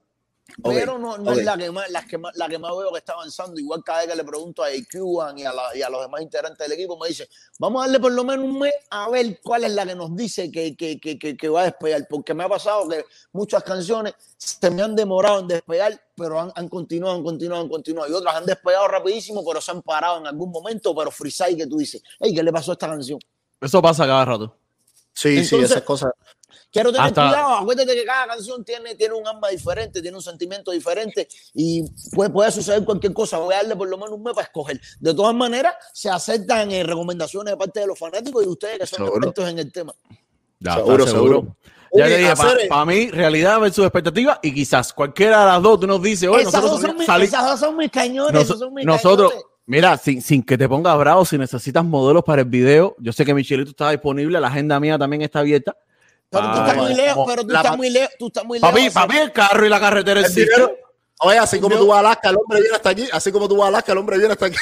Pero 0.63 0.99
no, 0.99 1.15
es 1.33 1.43
la 1.43 1.57
que, 1.57 1.71
más, 1.71 1.89
la, 1.89 2.05
que 2.05 2.17
más, 2.17 2.35
la 2.35 2.47
que 2.47 2.59
más 2.59 2.71
veo 2.77 2.91
que 2.91 2.99
está 2.99 3.13
avanzando. 3.13 3.59
Igual 3.59 3.83
cada 3.83 3.99
vez 4.01 4.09
que 4.09 4.15
le 4.15 4.23
pregunto 4.23 4.63
a 4.63 4.67
Cuban 4.91 5.37
y, 5.39 5.43
a 5.43 5.51
la- 5.51 5.75
y 5.75 5.81
a 5.81 5.89
los 5.89 6.01
demás 6.01 6.21
integrantes 6.21 6.59
del 6.59 6.71
equipo, 6.73 6.97
me 6.99 7.07
dice, 7.07 7.27
vamos 7.59 7.81
a 7.81 7.85
darle 7.87 7.99
por 7.99 8.11
lo 8.11 8.23
menos 8.23 8.45
un 8.45 8.59
mes 8.59 8.73
a 8.91 9.09
ver 9.09 9.39
cuál 9.43 9.63
es 9.63 9.71
la 9.73 9.85
que 9.85 9.95
nos 9.95 10.15
dice 10.15 10.51
que, 10.51 10.75
que, 10.75 10.99
que, 10.99 11.17
que, 11.17 11.35
que 11.35 11.49
va 11.49 11.61
a 11.61 11.65
despegar. 11.65 12.07
Porque 12.07 12.33
me 12.33 12.43
ha 12.43 12.49
pasado 12.49 12.87
que 12.87 13.05
muchas 13.33 13.63
canciones 13.63 14.13
se 14.37 14.69
me 14.69 14.81
han 14.83 14.95
demorado 14.95 15.39
en 15.39 15.47
despegar, 15.47 15.99
pero 16.15 16.39
han, 16.39 16.51
han 16.55 16.69
continuado, 16.69 17.15
han 17.15 17.23
continuado, 17.23 17.63
han 17.63 17.69
continuado. 17.69 18.09
Y 18.09 18.13
otras 18.13 18.35
han 18.35 18.45
despegado 18.45 18.87
rapidísimo, 18.87 19.43
pero 19.45 19.59
se 19.59 19.71
han 19.71 19.81
parado 19.81 20.19
en 20.19 20.27
algún 20.27 20.51
momento. 20.51 20.93
Pero 20.95 21.09
freestyle 21.11 21.57
que 21.57 21.65
tú 21.67 21.77
dices, 21.77 22.03
hey, 22.19 22.33
¿qué 22.35 22.43
le 22.43 22.51
pasó 22.53 22.71
a 22.71 22.73
esta 22.73 22.87
canción? 22.87 23.19
Eso 23.59 23.81
pasa 23.81 24.05
cada 24.05 24.23
rato. 24.23 24.55
Sí, 25.11 25.43
sí, 25.43 25.55
esas 25.65 25.81
cosas. 25.83 26.11
Quiero 26.75 26.91
tener 26.91 27.07
Hasta- 27.07 27.27
cuidado, 27.29 27.53
acuérdate 27.55 27.95
que 27.95 28.03
cada 28.03 28.27
canción 28.27 28.65
tiene, 28.65 28.95
tiene 28.95 29.13
un 29.13 29.25
alma 29.25 29.47
diferente, 29.47 30.01
tiene 30.01 30.17
un 30.17 30.21
sentimiento 30.21 30.71
diferente 30.71 31.25
y 31.53 31.85
puede, 32.13 32.29
puede 32.31 32.51
suceder 32.51 32.83
cualquier 32.83 33.13
cosa. 33.13 33.37
Voy 33.37 33.53
a 33.53 33.57
darle 33.59 33.77
por 33.77 33.87
lo 33.87 33.97
menos 33.97 34.11
un 34.11 34.23
mes 34.23 34.33
para 34.33 34.43
escoger. 34.47 34.81
De 34.99 35.13
todas 35.13 35.33
maneras, 35.33 35.73
se 35.93 36.09
aceptan 36.09 36.69
eh, 36.71 36.83
recomendaciones 36.83 37.53
de 37.53 37.57
parte 37.57 37.79
de 37.79 37.87
los 37.87 37.97
fanáticos 37.97 38.43
y 38.43 38.45
de 38.45 38.51
ustedes 38.51 38.79
que 38.79 38.87
son 38.87 38.97
Seguro. 39.05 39.15
expertos 39.15 39.49
en 39.49 39.59
el 39.59 39.71
tema. 39.71 39.93
Ya, 40.59 40.75
Seguro, 40.75 41.03
está 41.05 41.11
seguro. 41.15 41.57
Ya 41.93 42.03
Oye, 42.03 42.13
te 42.13 42.17
dije, 42.19 42.31
hacer- 42.31 42.67
para 42.67 42.85
mí, 42.85 43.09
realidad 43.09 43.57
versus 43.61 43.85
expectativa 43.85 44.37
y 44.43 44.53
quizás 44.53 44.91
cualquiera 44.91 45.39
de 45.39 45.45
las 45.45 45.61
dos, 45.63 45.79
tú 45.79 45.87
nos 45.87 46.01
dices, 46.01 46.27
oye, 46.27 46.41
esas, 46.41 46.55
nosotros 46.55 46.81
dos 46.81 46.89
son 46.89 46.97
mis, 46.97 47.05
sali- 47.07 47.25
esas 47.25 47.45
dos 47.45 47.59
son 47.61 47.77
mis 47.77 47.89
cañones. 47.89 48.33
Nos- 48.33 48.43
esos 48.43 48.59
son 48.59 48.73
mis 48.73 48.85
nosotros, 48.85 49.29
cañones. 49.31 49.47
mira, 49.65 49.97
sin, 49.97 50.21
sin 50.21 50.43
que 50.43 50.57
te 50.57 50.67
pongas 50.67 50.97
bravo, 50.97 51.23
si 51.23 51.37
necesitas 51.37 51.85
modelos 51.85 52.23
para 52.25 52.41
el 52.41 52.49
video, 52.49 52.97
yo 52.99 53.13
sé 53.13 53.23
que 53.23 53.33
Michelito 53.33 53.69
está 53.69 53.91
disponible, 53.91 54.41
la 54.41 54.49
agenda 54.49 54.77
mía 54.81 54.97
también 54.97 55.21
está 55.21 55.39
abierta. 55.39 55.77
Pero 56.29 56.51
tú 56.51 56.59
estás 56.59 56.77
muy 56.77 56.93
lejos, 56.95 57.25
pero 57.27 57.43
tú 57.45 57.55
estás 57.55 57.77
muy 57.77 57.89
lejos, 57.89 58.15
tú 58.19 58.27
estás 58.27 58.45
muy 58.45 58.59
Para 58.59 58.73
mí, 58.73 58.81
lejos. 58.81 58.93
para 58.93 59.07
mí 59.13 59.19
el 59.19 59.31
carro 59.31 59.65
y 59.65 59.69
la 59.69 59.79
carretera 59.79 60.19
El 60.19 60.25
existe. 60.25 60.51
dinero, 60.53 60.75
Oye, 61.21 61.37
así 61.37 61.61
como 61.61 61.77
tú 61.77 61.87
vas 61.87 61.95
a 61.97 61.99
Alaska, 62.01 62.29
el 62.29 62.35
hombre 62.35 62.59
viene 62.59 62.75
hasta 62.75 62.89
aquí. 62.89 63.07
Así 63.11 63.31
como 63.31 63.47
tú 63.47 63.55
vas 63.55 63.65
a 63.65 63.67
Alaska, 63.69 63.93
el 63.93 63.97
hombre 63.99 64.17
viene 64.17 64.33
hasta 64.33 64.47
aquí. 64.47 64.57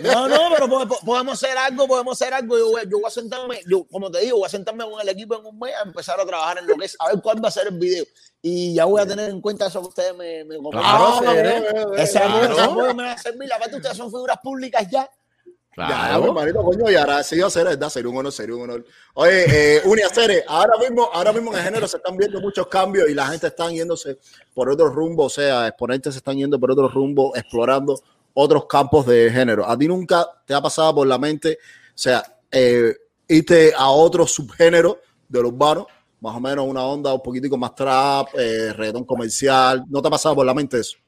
No, 0.00 0.28
no, 0.28 0.38
pero 0.54 0.68
podemos 1.04 1.42
hacer 1.42 1.58
algo, 1.58 1.88
podemos 1.88 2.20
hacer 2.20 2.32
algo. 2.32 2.56
Yo 2.56 2.70
voy, 2.70 2.82
yo 2.88 2.98
voy 2.98 3.06
a 3.06 3.10
sentarme, 3.10 3.60
yo, 3.68 3.84
como 3.90 4.08
te 4.10 4.20
digo, 4.20 4.38
voy 4.38 4.46
a 4.46 4.48
sentarme 4.48 4.84
con 4.88 5.00
el 5.00 5.08
equipo 5.08 5.36
en 5.36 5.44
un 5.44 5.58
mes 5.58 5.74
a 5.74 5.82
empezar 5.82 6.20
a 6.20 6.24
trabajar 6.24 6.58
en 6.58 6.68
lo 6.68 6.76
que 6.76 6.84
es, 6.84 6.96
a 7.00 7.08
ver 7.08 7.20
cuándo 7.20 7.42
va 7.42 7.48
a 7.48 7.52
ser 7.52 7.66
el 7.66 7.78
video. 7.78 8.04
Y 8.40 8.74
ya 8.74 8.84
voy 8.84 9.00
a 9.02 9.06
tener 9.06 9.28
en 9.28 9.40
cuenta 9.40 9.66
eso 9.66 9.80
que 9.82 9.88
ustedes 9.88 10.14
me, 10.16 10.44
me 10.44 10.56
Claro, 10.70 11.20
Ese 11.96 12.18
apoyo 12.20 12.94
me 12.94 13.02
va 13.02 13.12
a 13.12 13.18
servir. 13.18 13.52
Aparte, 13.52 13.76
ustedes 13.76 13.96
son 13.96 14.08
figuras 14.10 14.38
públicas 14.40 14.86
ya. 14.88 15.10
Claro. 15.86 16.24
Ya, 16.24 16.26
hermanito, 16.26 16.64
coño, 16.64 16.90
y 16.90 16.96
ahora 16.96 17.22
sí 17.22 17.38
va 17.38 17.46
a 17.46 17.50
ser, 17.50 17.64
¿verdad? 17.64 17.88
Sería 17.88 18.10
un 18.10 18.16
honor, 18.16 18.32
sería 18.32 18.56
un 18.56 18.62
honor. 18.62 18.84
Oye, 19.14 19.76
eh, 19.76 19.82
Unia 19.84 20.08
ahora 20.48 20.72
mismo, 20.76 21.08
ahora 21.12 21.32
mismo 21.32 21.52
en 21.52 21.58
el 21.58 21.64
género 21.64 21.86
se 21.86 21.98
están 21.98 22.16
viendo 22.16 22.40
muchos 22.40 22.66
cambios 22.66 23.08
y 23.08 23.14
la 23.14 23.28
gente 23.28 23.46
está 23.46 23.70
yéndose 23.70 24.18
por 24.52 24.68
otros 24.68 24.92
rumbos, 24.92 25.26
o 25.26 25.40
sea, 25.40 25.68
exponentes 25.68 26.14
se 26.14 26.18
están 26.18 26.36
yendo 26.36 26.58
por 26.58 26.72
otros 26.72 26.92
rumbos, 26.92 27.38
explorando 27.38 27.94
otros 28.34 28.66
campos 28.66 29.06
de 29.06 29.30
género. 29.30 29.68
¿A 29.68 29.78
ti 29.78 29.86
nunca 29.86 30.26
te 30.44 30.52
ha 30.52 30.60
pasado 30.60 30.96
por 30.96 31.06
la 31.06 31.16
mente, 31.16 31.58
o 31.62 31.92
sea, 31.94 32.24
eh, 32.50 32.96
irte 33.28 33.72
a 33.76 33.88
otro 33.90 34.26
subgénero 34.26 34.98
de 35.28 35.42
los 35.42 35.52
urbano, 35.52 35.86
más 36.20 36.34
o 36.34 36.40
menos 36.40 36.66
una 36.66 36.82
onda 36.84 37.14
un 37.14 37.22
poquitico 37.22 37.56
más 37.56 37.76
trap, 37.76 38.30
eh, 38.36 38.92
comercial? 39.06 39.84
¿No 39.88 40.02
te 40.02 40.08
ha 40.08 40.10
pasado 40.10 40.34
por 40.34 40.44
la 40.44 40.54
mente 40.54 40.80
eso? 40.80 40.98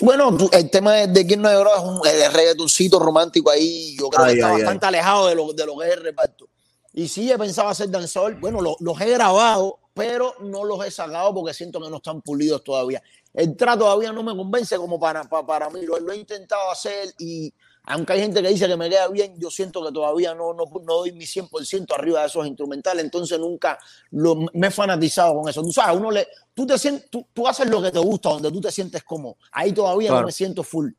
Bueno, 0.00 0.36
el 0.52 0.70
tema 0.70 0.92
de, 0.94 1.26
quién 1.26 1.42
no 1.42 1.50
lloró 1.50 1.74
es 1.74 1.82
un 1.82 2.00
el 2.06 2.32
reggaetoncito 2.32 2.98
romántico 2.98 3.50
ahí. 3.50 3.96
Yo 3.96 4.08
creo 4.08 4.26
que 4.26 4.32
está 4.32 4.52
bastante 4.52 4.86
alejado 4.86 5.26
de 5.28 5.34
lo, 5.34 5.52
de 5.52 5.66
lo 5.66 5.76
que 5.78 5.86
es 5.88 5.94
el 5.94 6.02
reparto. 6.02 6.48
Y 6.92 7.08
sí, 7.08 7.30
he 7.30 7.38
pensado 7.38 7.68
hacer 7.68 7.90
danzol. 7.90 8.36
Bueno, 8.36 8.60
los 8.80 9.00
he 9.00 9.10
grabado, 9.10 9.78
pero 9.92 10.34
no 10.40 10.64
los 10.64 10.84
he 10.84 10.90
sacado 10.90 11.34
porque 11.34 11.52
siento 11.52 11.80
que 11.80 11.90
no 11.90 11.96
están 11.96 12.22
pulidos 12.22 12.64
todavía. 12.64 13.02
El 13.34 13.54
trato 13.54 13.80
todavía 13.80 14.12
no 14.12 14.22
me 14.22 14.34
convence 14.34 14.76
como 14.76 14.98
para, 14.98 15.24
para, 15.24 15.46
para 15.46 15.70
mí. 15.70 15.82
Lo, 15.82 15.98
lo, 16.00 16.12
he 16.12 16.16
intentado 16.16 16.70
hacer 16.70 17.12
y 17.18 17.52
aunque 17.86 18.14
hay 18.14 18.20
gente 18.20 18.42
que 18.42 18.48
dice 18.48 18.66
que 18.66 18.76
me 18.76 18.90
queda 18.90 19.08
bien, 19.08 19.34
yo 19.38 19.48
siento 19.48 19.84
que 19.84 19.92
todavía 19.92 20.34
no, 20.34 20.52
no, 20.52 20.64
no 20.64 20.94
doy 20.94 21.12
mi 21.12 21.24
100% 21.24 21.94
arriba 21.94 22.20
de 22.20 22.26
esos 22.26 22.44
instrumentales, 22.46 23.04
entonces 23.04 23.38
nunca 23.38 23.78
lo, 24.10 24.34
me 24.52 24.66
he 24.66 24.70
fanatizado 24.72 25.40
con 25.40 25.48
eso. 25.48 25.62
Tú 25.62 25.72
sabes, 25.72 25.96
uno 25.96 26.10
le, 26.10 26.26
tú, 26.52 26.66
te 26.66 26.76
sientes, 26.78 27.08
tú, 27.08 27.26
tú, 27.32 27.46
haces 27.46 27.70
lo 27.70 27.80
que 27.80 27.92
te 27.92 28.00
gusta, 28.00 28.30
donde 28.30 28.50
tú 28.50 28.60
te 28.60 28.72
sientes 28.72 29.04
cómodo. 29.04 29.36
Ahí 29.52 29.72
todavía 29.72 30.10
no 30.10 30.24
me 30.24 30.32
siento 30.32 30.64
full. 30.64 30.90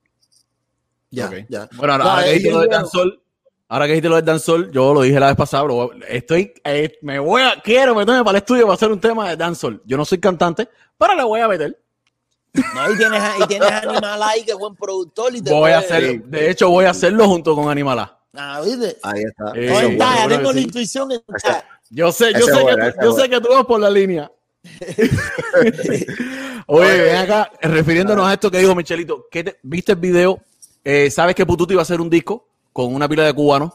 Ya, 1.10 1.30
ya. 1.50 1.70
Bueno, 1.76 1.94
ahora, 1.94 2.24
que 2.24 2.30
dijiste 2.30 2.52
lo 2.52 2.60
del 2.62 2.70
danzol, 2.70 3.22
ahora 3.68 3.86
que 3.86 3.92
dijiste 3.92 4.10
lo 4.10 4.16
del 4.16 4.26
danzol, 4.26 4.72
yo 4.72 4.94
lo 4.94 5.02
dije 5.02 5.20
la 5.20 5.28
vez 5.28 5.36
pasada, 5.36 5.64
pero 5.64 5.92
estoy, 6.08 6.54
eh, 6.64 6.98
me 7.02 7.20
voy 7.20 7.42
a, 7.42 7.62
quiero 7.62 7.96
meterme 7.96 8.24
para 8.24 8.38
el 8.38 8.44
estudio 8.44 8.64
para 8.64 8.76
hacer 8.76 8.92
un 8.92 9.02
tema 9.02 9.30
de 9.30 9.36
dancehall. 9.36 9.82
Yo 9.86 9.98
no 9.98 10.06
soy 10.06 10.20
cantante, 10.20 10.70
pero 10.98 11.16
le 11.16 11.24
voy 11.24 11.42
a 11.42 11.50
meter. 11.50 11.78
No, 12.76 12.92
y 12.92 12.98
tienes, 12.98 13.24
y 13.40 13.48
tienes 13.48 13.72
Animal 13.72 14.22
que 14.46 14.52
es 14.52 14.58
buen 14.58 14.76
productor. 14.76 15.36
Y 15.36 15.42
te 15.42 15.52
voy 15.52 15.72
a 15.72 15.80
hacer, 15.80 16.22
de 16.24 16.52
hecho, 16.52 16.70
voy 16.70 16.86
a 16.86 16.92
hacerlo 16.92 17.28
junto 17.28 17.56
con 17.56 17.70
Animal 17.70 18.12
Ah, 18.34 18.62
¿viste? 18.64 18.98
Ahí 19.02 19.24
está. 19.24 19.52
Eh, 19.56 19.98
ya 19.98 20.28
tengo 20.28 20.54
la 20.54 20.60
intuición. 20.60 21.10
Yo 21.90 22.12
sé, 22.12 22.34
yo, 22.34 22.46
sé, 22.46 22.54
que, 22.54 22.94
yo 23.02 23.14
sé 23.14 23.30
que 23.30 23.42
tú 23.42 23.48
vas 23.50 23.66
por 23.66 23.80
la 23.80 23.90
línea. 23.90 24.32
Oye, 26.68 27.02
ven 27.02 27.16
acá, 27.16 27.50
refiriéndonos 27.62 28.28
a 28.28 28.34
esto 28.34 28.52
que 28.52 28.60
dijo 28.60 28.76
Michelito, 28.76 29.26
¿qué 29.32 29.58
¿viste 29.64 29.94
el 29.94 29.98
video? 29.98 30.42
Eh, 30.84 31.10
¿Sabes 31.10 31.34
que 31.34 31.46
Pututi 31.46 31.74
iba 31.74 31.82
a 31.82 31.84
hacer 31.84 32.02
un 32.02 32.10
disco 32.10 32.46
con 32.74 32.94
una 32.94 33.08
pila 33.08 33.24
de 33.24 33.34
cubanos? 33.34 33.72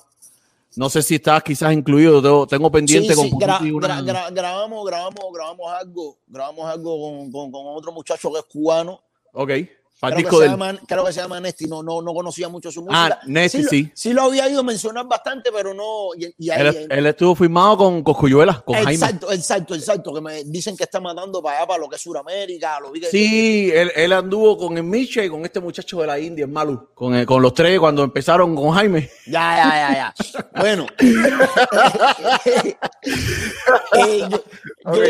No 0.77 0.89
sé 0.89 1.03
si 1.03 1.17
estás 1.17 1.43
quizás 1.43 1.73
incluido, 1.73 2.47
tengo, 2.47 2.71
pendiente 2.71 3.15
con 3.15 3.29
grabamos, 3.39 4.85
grabamos, 4.87 5.33
grabamos 5.35 5.73
algo, 5.73 6.19
grabamos 6.27 6.67
algo 6.67 7.01
con, 7.01 7.33
con, 7.33 7.53
con 7.53 7.77
otro 7.77 7.93
muchacho 7.93 8.33
que 8.33 8.39
es 8.39 8.45
cubano. 8.47 9.01
Ok. 9.33 9.51
Creo 10.11 10.29
que, 10.29 10.37
se 10.37 10.49
llama, 10.49 10.81
creo 10.85 11.05
que 11.05 11.13
se 11.13 11.21
llama 11.21 11.39
Nesti, 11.39 11.67
no, 11.67 11.81
no, 11.81 12.03
no 12.03 12.13
conocía 12.13 12.49
mucho 12.49 12.73
su 12.73 12.81
ah, 12.81 12.83
música. 12.83 13.21
Ah, 13.23 13.27
Nesti, 13.27 13.63
sí. 13.63 13.93
Sí, 13.95 14.13
lo 14.13 14.23
había 14.23 14.49
ido 14.49 14.65
mencionar 14.65 15.07
bastante, 15.07 15.53
pero 15.53 15.73
no. 15.75 16.09
Y, 16.17 16.51
él, 16.51 17.07
estuvo 17.07 17.37
firmado 17.37 17.77
con 17.79 18.03
Coscuyuela, 18.03 18.63
con 18.67 18.75
exacto, 18.75 19.29
Jaime. 19.29 19.41
Exacto, 19.41 19.75
exacto, 19.77 20.13
que 20.13 20.21
me 20.21 20.43
dicen 20.45 20.77
que 20.77 20.83
está 20.85 20.99
matando 20.99 21.41
para 21.41 21.59
allá, 21.59 21.67
para 21.69 21.79
lo 21.81 21.89
que 21.89 21.95
es 21.97 22.03
Sudamérica. 22.03 22.81
Lo 22.81 22.91
vi 22.91 23.01
sí, 23.05 23.71
él, 23.73 23.93
él, 23.95 24.13
anduvo 24.13 24.59
con 24.59 24.77
el 24.77 24.83
Miche 24.83 25.25
y 25.25 25.29
con 25.29 25.45
este 25.45 25.61
muchacho 25.61 26.01
de 26.01 26.07
la 26.09 26.19
India, 26.19 26.47
el 26.47 26.51
Malu, 26.51 26.89
con, 26.95 27.15
eh, 27.15 27.25
con 27.25 27.41
los 27.41 27.55
tres 27.55 27.79
cuando 27.79 28.03
empezaron 28.03 28.57
con 28.57 28.73
Jaime. 28.73 29.09
Ya, 29.27 29.57
ya, 29.57 29.71
ya, 29.71 29.95
ya. 29.95 30.51
bueno. 30.61 30.87
eh, 33.93 34.29
yo, 34.85 35.05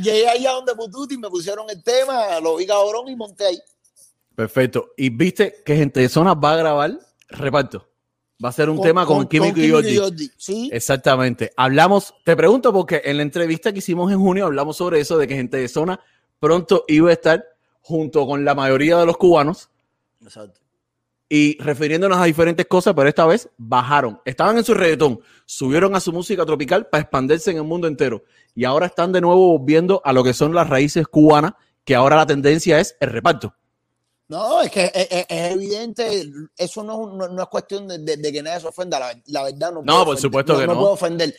llegué, 0.00 0.28
ahí, 0.28 0.46
a 0.46 0.52
donde 0.52 0.74
Pututi, 0.74 1.18
me 1.18 1.28
pusieron 1.28 1.68
el 1.68 1.82
tema, 1.82 2.40
lo 2.40 2.56
vi 2.56 2.66
cabrón 2.66 3.08
y 3.08 3.16
monté 3.16 3.46
ahí. 3.46 3.58
Perfecto. 4.40 4.94
Y 4.96 5.10
viste 5.10 5.56
que 5.66 5.76
gente 5.76 6.00
de 6.00 6.08
zona 6.08 6.32
va 6.32 6.54
a 6.54 6.56
grabar 6.56 6.98
reparto. 7.28 7.86
Va 8.42 8.48
a 8.48 8.52
ser 8.52 8.70
un 8.70 8.80
tema 8.80 9.04
con, 9.04 9.28
Químico 9.28 9.60
y 9.60 9.70
Jordi. 9.70 10.30
¿Sí? 10.38 10.70
Exactamente. 10.72 11.52
Hablamos, 11.58 12.14
te 12.24 12.34
pregunto 12.34 12.72
porque 12.72 13.02
en 13.04 13.18
la 13.18 13.22
entrevista 13.22 13.70
que 13.70 13.80
hicimos 13.80 14.10
en 14.10 14.18
junio 14.18 14.46
hablamos 14.46 14.78
sobre 14.78 14.98
eso, 14.98 15.18
de 15.18 15.28
que 15.28 15.34
gente 15.34 15.58
de 15.58 15.68
zona 15.68 16.00
pronto 16.38 16.86
iba 16.88 17.10
a 17.10 17.12
estar 17.12 17.44
junto 17.82 18.26
con 18.26 18.42
la 18.46 18.54
mayoría 18.54 18.96
de 18.96 19.04
los 19.04 19.18
cubanos. 19.18 19.68
Exacto. 20.22 20.58
Y 21.28 21.58
refiriéndonos 21.62 22.16
a 22.16 22.24
diferentes 22.24 22.64
cosas, 22.64 22.94
pero 22.94 23.10
esta 23.10 23.26
vez 23.26 23.50
bajaron. 23.58 24.22
Estaban 24.24 24.56
en 24.56 24.64
su 24.64 24.72
reggaetón, 24.72 25.20
subieron 25.44 25.94
a 25.94 26.00
su 26.00 26.14
música 26.14 26.46
tropical 26.46 26.86
para 26.86 27.02
expandirse 27.02 27.50
en 27.50 27.58
el 27.58 27.64
mundo 27.64 27.86
entero. 27.86 28.24
Y 28.54 28.64
ahora 28.64 28.86
están 28.86 29.12
de 29.12 29.20
nuevo 29.20 29.58
volviendo 29.58 30.00
a 30.02 30.14
lo 30.14 30.24
que 30.24 30.32
son 30.32 30.54
las 30.54 30.66
raíces 30.66 31.06
cubanas, 31.06 31.52
que 31.84 31.94
ahora 31.94 32.16
la 32.16 32.24
tendencia 32.24 32.80
es 32.80 32.96
el 33.00 33.10
reparto. 33.10 33.54
No, 34.30 34.62
es 34.62 34.70
que 34.70 34.92
es, 34.94 35.26
evidente, 35.28 36.30
eso 36.56 36.84
no, 36.84 37.16
no, 37.16 37.42
es 37.42 37.48
cuestión 37.48 37.88
de, 37.88 38.32
que 38.32 38.42
nadie 38.44 38.60
se 38.60 38.68
ofenda, 38.68 39.00
la, 39.26 39.42
verdad 39.42 39.72
no. 39.72 39.82
No, 39.82 40.04
por 40.04 40.16
supuesto 40.16 40.56
que 40.56 40.68
no. 40.68 40.74
No 40.74 40.80
puedo 40.80 40.92
ofender. 40.92 41.34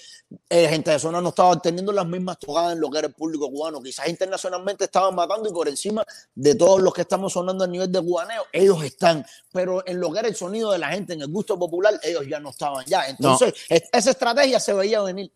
Eh, 0.50 0.68
gente 0.68 0.92
de 0.92 1.00
zona 1.00 1.22
no 1.22 1.30
estaba 1.30 1.58
teniendo 1.62 1.94
las 1.94 2.06
mismas 2.06 2.38
tocadas 2.38 2.74
en 2.74 2.82
lo 2.82 2.90
que 2.90 2.98
era 2.98 3.08
el 3.08 3.14
público 3.14 3.50
cubano. 3.50 3.82
Quizás 3.82 4.10
internacionalmente 4.10 4.84
estaban 4.84 5.16
matando 5.16 5.50
y 5.50 5.54
por 5.54 5.70
encima 5.70 6.04
de 6.36 6.56
todos 6.56 6.82
los 6.82 6.94
que 6.94 7.02
estamos 7.04 7.32
sonando 7.32 7.64
a 7.64 7.68
nivel 7.68 7.90
de 7.90 8.02
cubaneo, 8.02 8.44
ellos 8.52 8.84
están. 8.84 9.26
Pero 9.54 9.88
en 9.88 9.98
lo 9.98 10.12
que 10.12 10.20
era 10.20 10.28
el 10.28 10.36
sonido 10.36 10.74
de 10.74 10.80
la 10.80 10.90
gente, 10.90 11.14
en 11.14 11.22
el 11.22 11.30
gusto 11.30 11.58
popular, 11.58 11.98
ellos 12.04 12.26
ya 12.28 12.42
no 12.42 12.50
estaban 12.50 12.86
ya. 12.86 13.08
Entonces, 13.08 13.54
esa 13.70 14.10
estrategia 14.10 14.60
se 14.60 14.74
veía 14.74 15.02
venir. 15.02 15.32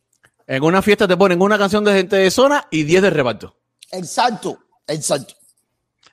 En 0.46 0.62
una 0.62 0.82
fiesta 0.82 1.08
te 1.08 1.16
ponen 1.16 1.42
una 1.42 1.58
canción 1.58 1.86
de 1.86 1.94
gente 1.94 2.18
de 2.18 2.30
zona 2.32 2.68
y 2.70 2.84
10 2.84 3.04
de 3.04 3.10
reparto. 3.12 3.56
Exacto, 3.92 4.60
exacto. 4.88 5.36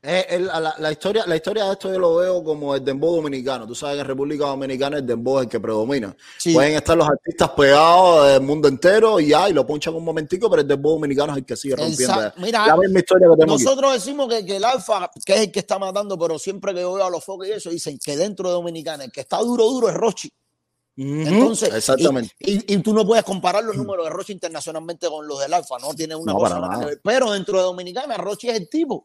Eh, 0.05 0.41
la, 0.79 0.91
historia, 0.91 1.25
la 1.29 1.37
historia 1.37 1.65
de 1.67 1.73
esto 1.75 1.93
yo 1.93 1.97
lo 1.97 2.17
veo 2.17 2.43
como 2.43 2.75
el 2.75 2.85
dembow 2.85 3.15
dominicano. 3.15 3.69
Tú 3.69 3.75
sabes 3.77 3.95
que 3.95 4.01
en 4.01 4.07
República 4.09 4.47
Dominicana 4.47 4.97
el 4.97 5.07
dembow 5.07 5.39
es 5.39 5.45
el 5.45 5.49
que 5.49 5.61
predomina. 5.61 6.17
Pueden 6.53 6.75
estar 6.75 6.97
los 6.97 7.09
artistas 7.09 7.51
pegados 7.51 8.27
del 8.27 8.41
mundo 8.41 8.67
entero 8.67 9.21
y 9.21 9.29
ya, 9.29 9.49
y 9.49 9.53
lo 9.53 9.65
ponchan 9.65 9.95
un 9.95 10.03
momentico, 10.03 10.51
pero 10.51 10.63
el 10.63 10.67
dembow 10.67 10.95
dominicano 10.95 11.33
es 11.33 11.39
el 11.39 11.45
que 11.45 11.57
sigue 11.57 11.77
rompiendo. 11.77 12.33
Mira, 12.39 12.75
nosotros 13.47 13.93
decimos 13.93 14.29
que, 14.29 14.57
el 14.57 14.65
alfa, 14.65 15.09
que 15.25 15.35
es 15.35 15.41
el 15.43 15.53
que 15.53 15.61
está 15.61 15.79
matando, 15.79 16.19
pero 16.19 16.37
siempre 16.37 16.75
que 16.75 16.81
yo 16.81 16.95
veo 16.95 17.07
a 17.07 17.11
los 17.11 17.25
focos 17.25 17.47
y 17.47 17.53
eso, 17.53 17.71
dicen 17.71 17.97
que 18.05 18.17
dentro 18.17 18.49
de 18.49 18.55
Dominicana 18.55 19.05
el 19.05 19.13
que 19.13 19.21
está 19.21 19.39
duro, 19.39 19.67
duro 19.67 19.89
es 19.89 19.95
Rochi. 19.95 20.33
Entonces, 20.97 21.73
Exactamente. 21.73 22.35
Y, 22.39 22.77
tú 22.79 22.93
no 22.93 23.07
puedes 23.07 23.25
comparar 23.25 23.65
los 23.65 23.77
números 23.77 24.05
de 24.05 24.11
Rochi 24.11 24.33
internacionalmente 24.33 25.09
con 25.09 25.27
los 25.27 25.41
del 25.41 25.55
Alfa, 25.55 25.79
no 25.79 25.95
tiene 25.95 26.15
una 26.15 26.35
cosa 26.35 26.91
Pero 27.03 27.33
dentro 27.33 27.59
de 27.59 27.65
Dominicana, 27.65 28.17
Rochi 28.17 28.49
es 28.51 28.57
el 28.57 28.69
tipo. 28.69 29.01